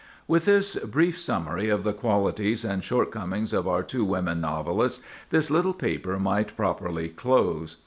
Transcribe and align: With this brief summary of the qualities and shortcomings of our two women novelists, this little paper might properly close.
With 0.27 0.45
this 0.45 0.77
brief 0.77 1.19
summary 1.19 1.69
of 1.69 1.83
the 1.83 1.93
qualities 1.93 2.65
and 2.65 2.83
shortcomings 2.83 3.53
of 3.53 3.67
our 3.67 3.83
two 3.83 4.03
women 4.03 4.41
novelists, 4.41 5.05
this 5.29 5.51
little 5.51 5.75
paper 5.75 6.17
might 6.17 6.57
properly 6.57 7.07
close. 7.09 7.77